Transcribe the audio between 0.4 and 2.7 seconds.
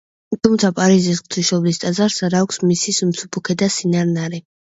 თუმცა პარიზის ღვთისმშობლის ტაძარს არ აქვს